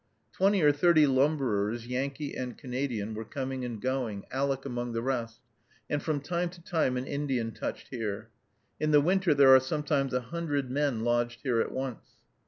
Twenty 0.33 0.63
or 0.63 0.71
thirty 0.71 1.05
lumberers, 1.05 1.85
Yankee 1.85 2.35
and 2.35 2.57
Canadian, 2.57 3.13
were 3.13 3.23
coming 3.23 3.63
and 3.63 3.79
going, 3.79 4.25
Aleck 4.31 4.65
among 4.65 4.93
the 4.93 5.01
rest, 5.03 5.41
and 5.91 6.01
from 6.01 6.21
time 6.21 6.49
to 6.49 6.61
time 6.63 6.97
an 6.97 7.05
Indian 7.05 7.51
touched 7.51 7.89
here. 7.89 8.31
In 8.79 8.89
the 8.89 8.99
winter 8.99 9.35
there 9.35 9.53
are 9.55 9.59
sometimes 9.59 10.11
a 10.15 10.21
hundred 10.21 10.71
men 10.71 11.01
lodged 11.01 11.41
here 11.43 11.61
at 11.61 11.71
once. 11.71 12.13